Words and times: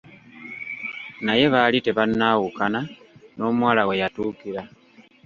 Naye 1.25 1.45
baali 1.53 1.77
tebannaawukana, 1.81 2.79
n'omuwala 3.37 3.81
weyatuukira. 3.89 4.61